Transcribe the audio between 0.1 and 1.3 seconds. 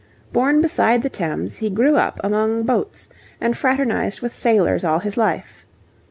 Born beside the